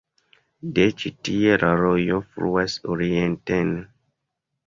[0.77, 3.69] De ĉi tie la rojo fluas orienten.